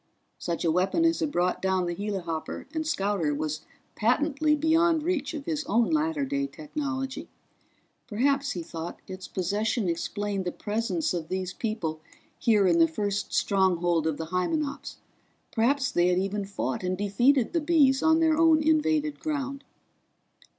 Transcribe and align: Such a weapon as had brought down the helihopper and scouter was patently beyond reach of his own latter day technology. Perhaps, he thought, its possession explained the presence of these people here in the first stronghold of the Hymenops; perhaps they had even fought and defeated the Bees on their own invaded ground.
Such 0.39 0.65
a 0.65 0.71
weapon 0.71 1.05
as 1.05 1.19
had 1.19 1.31
brought 1.31 1.61
down 1.61 1.85
the 1.85 1.93
helihopper 1.95 2.65
and 2.73 2.87
scouter 2.87 3.35
was 3.35 3.61
patently 3.93 4.55
beyond 4.55 5.03
reach 5.03 5.35
of 5.35 5.45
his 5.45 5.63
own 5.65 5.91
latter 5.91 6.25
day 6.25 6.47
technology. 6.47 7.29
Perhaps, 8.07 8.53
he 8.53 8.63
thought, 8.63 8.99
its 9.07 9.27
possession 9.27 9.87
explained 9.87 10.43
the 10.45 10.51
presence 10.51 11.13
of 11.13 11.27
these 11.29 11.53
people 11.53 11.99
here 12.39 12.65
in 12.65 12.79
the 12.79 12.87
first 12.87 13.31
stronghold 13.31 14.07
of 14.07 14.17
the 14.17 14.25
Hymenops; 14.33 14.97
perhaps 15.51 15.91
they 15.91 16.07
had 16.07 16.17
even 16.17 16.45
fought 16.45 16.81
and 16.81 16.97
defeated 16.97 17.53
the 17.53 17.61
Bees 17.61 18.01
on 18.01 18.21
their 18.21 18.35
own 18.39 18.59
invaded 18.63 19.19
ground. 19.19 19.63